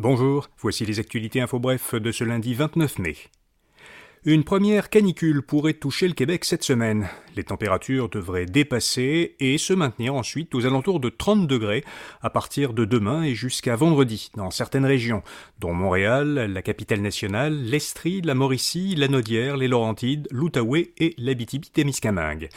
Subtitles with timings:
[0.00, 3.16] Bonjour, voici les actualités info bref de ce lundi 29 mai.
[4.24, 7.06] Une première canicule pourrait toucher le Québec cette semaine.
[7.36, 11.84] Les températures devraient dépasser et se maintenir ensuite aux alentours de 30 degrés
[12.22, 15.22] à partir de demain et jusqu'à vendredi dans certaines régions,
[15.58, 22.48] dont Montréal, la capitale nationale, l'Estrie, la Mauricie, la Nodière, les Laurentides, l'Outaouais et l'Abitibi-Témiscamingue.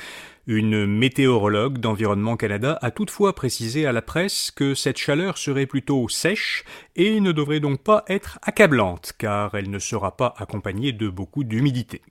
[0.45, 6.09] Une météorologue d'Environnement Canada a toutefois précisé à la presse que cette chaleur serait plutôt
[6.09, 6.65] sèche
[6.97, 11.45] et ne devrait donc pas être accablante car elle ne sera pas accompagnée de beaucoup
[11.45, 12.01] d'humidité.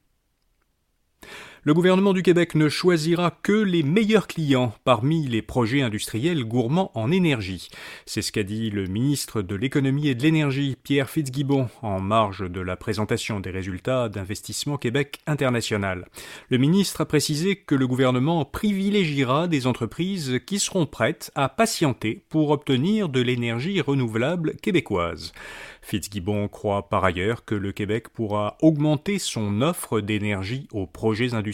[1.64, 6.90] Le gouvernement du Québec ne choisira que les meilleurs clients parmi les projets industriels gourmands
[6.96, 7.68] en énergie.
[8.04, 12.50] C'est ce qu'a dit le ministre de l'économie et de l'énergie, Pierre Fitzgibbon, en marge
[12.50, 16.08] de la présentation des résultats d'Investissement Québec International.
[16.48, 22.24] Le ministre a précisé que le gouvernement privilégiera des entreprises qui seront prêtes à patienter
[22.28, 25.32] pour obtenir de l'énergie renouvelable québécoise.
[25.80, 31.51] Fitzgibbon croit par ailleurs que le Québec pourra augmenter son offre d'énergie aux projets industriels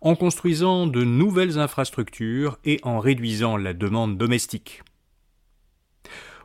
[0.00, 4.82] en construisant de nouvelles infrastructures et en réduisant la demande domestique.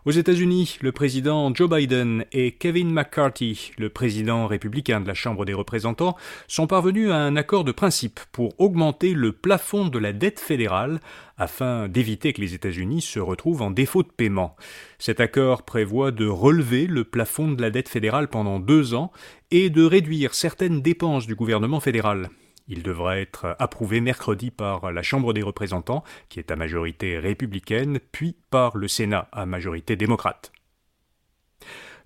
[0.05, 5.45] Aux États-Unis, le président Joe Biden et Kevin McCarthy, le président républicain de la Chambre
[5.45, 6.15] des représentants,
[6.47, 10.99] sont parvenus à un accord de principe pour augmenter le plafond de la dette fédérale
[11.39, 14.55] afin d'éviter que les États-Unis se retrouvent en défaut de paiement.
[14.99, 19.11] Cet accord prévoit de relever le plafond de la dette fédérale pendant deux ans
[19.49, 22.29] et de réduire certaines dépenses du gouvernement fédéral.
[22.67, 27.99] Il devra être approuvé mercredi par la Chambre des représentants, qui est à majorité républicaine,
[28.11, 30.51] puis par le Sénat à majorité démocrate.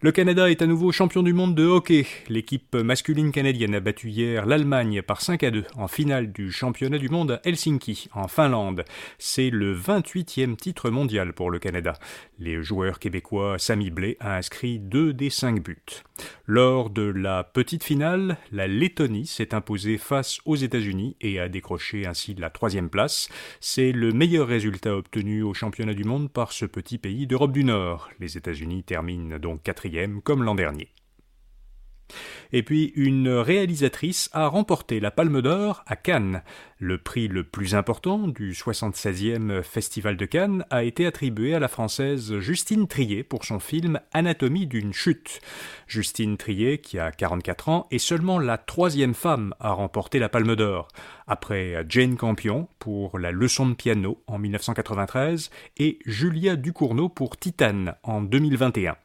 [0.02, 2.06] Le Canada est à nouveau champion du monde de hockey.
[2.30, 7.00] L'équipe masculine canadienne a battu hier l'Allemagne par 5 à 2 en finale du championnat
[7.00, 8.86] du monde à Helsinki, en Finlande.
[9.18, 11.96] C'est le 28e titre mondial pour le Canada.
[12.38, 16.04] Les joueurs québécois Samy Blais a inscrit deux des cinq buts.
[16.52, 22.08] Lors de la petite finale, la Lettonie s'est imposée face aux États-Unis et a décroché
[22.08, 23.30] ainsi la troisième place.
[23.60, 27.64] C'est le meilleur résultat obtenu au championnat du monde par ce petit pays d'Europe du
[27.64, 28.10] Nord.
[28.20, 30.88] Les États-Unis terminent donc quatrième comme l'an dernier.
[32.52, 36.42] Et puis une réalisatrice a remporté la Palme d'Or à Cannes.
[36.80, 41.68] Le prix le plus important du 76e Festival de Cannes a été attribué à la
[41.68, 45.42] française Justine Trier pour son film Anatomie d'une chute.
[45.88, 50.56] Justine Trier, qui a 44 ans, est seulement la troisième femme à remporter la Palme
[50.56, 50.88] d'Or,
[51.28, 57.96] après Jane Campion pour La leçon de piano en 1993 et Julia Ducournau pour Titane
[58.04, 58.96] en 2021.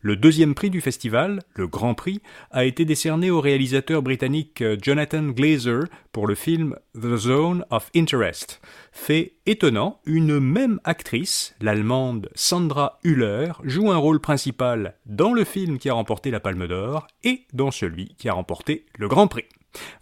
[0.00, 4.76] Le deuxième prix du festival, le Grand Prix, a été décerné au réalisateur britannique euh,
[4.80, 8.60] Jonathan Glazer pour le film The Zone of Interest.
[8.92, 15.78] Fait étonnant, une même actrice, l'allemande Sandra Hüller, joue un rôle principal dans le film
[15.78, 19.46] qui a remporté la Palme d'Or et dans celui qui a remporté le Grand Prix.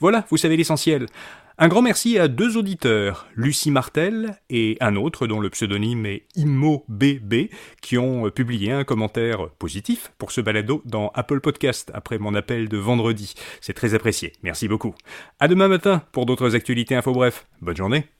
[0.01, 1.07] Voilà, vous savez l'essentiel.
[1.57, 6.27] Un grand merci à deux auditeurs, Lucie Martel et un autre dont le pseudonyme est
[6.35, 7.49] ImmoBB,
[7.81, 12.69] qui ont publié un commentaire positif pour ce balado dans Apple Podcast après mon appel
[12.69, 13.35] de vendredi.
[13.61, 14.33] C'est très apprécié.
[14.43, 14.97] Merci beaucoup.
[15.39, 17.47] À demain matin pour d'autres actualités info bref.
[17.63, 18.15] Bonne journée.